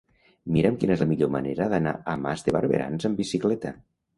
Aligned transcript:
Mira'm 0.55 0.77
quina 0.83 0.95
és 0.95 1.03
la 1.03 1.07
millor 1.11 1.29
manera 1.35 1.67
d'anar 1.75 1.93
a 2.15 2.17
Mas 2.25 2.45
de 2.49 2.57
Barberans 2.57 3.07
amb 3.11 3.23
bicicleta. 3.25 3.79